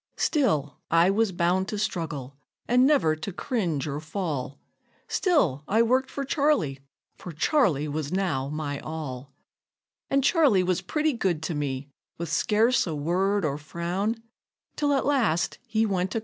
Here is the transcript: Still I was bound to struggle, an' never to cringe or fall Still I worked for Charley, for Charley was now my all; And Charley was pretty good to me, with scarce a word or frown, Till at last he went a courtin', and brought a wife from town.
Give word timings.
Still 0.17 0.79
I 0.89 1.11
was 1.11 1.31
bound 1.31 1.67
to 1.67 1.77
struggle, 1.77 2.35
an' 2.67 2.87
never 2.87 3.15
to 3.17 3.31
cringe 3.31 3.87
or 3.87 3.99
fall 3.99 4.57
Still 5.07 5.63
I 5.67 5.83
worked 5.83 6.09
for 6.09 6.25
Charley, 6.25 6.79
for 7.17 7.31
Charley 7.31 7.87
was 7.87 8.11
now 8.11 8.49
my 8.49 8.79
all; 8.79 9.31
And 10.09 10.23
Charley 10.23 10.63
was 10.63 10.81
pretty 10.81 11.13
good 11.13 11.43
to 11.43 11.53
me, 11.53 11.87
with 12.17 12.29
scarce 12.33 12.87
a 12.87 12.95
word 12.95 13.45
or 13.45 13.59
frown, 13.59 14.15
Till 14.75 14.91
at 14.93 15.05
last 15.05 15.59
he 15.67 15.85
went 15.85 15.85
a 15.85 15.85
courtin', 15.85 15.85
and 15.85 15.87
brought 15.87 15.91
a 15.91 15.91
wife 15.91 16.11
from 16.13 16.19
town. 16.19 16.19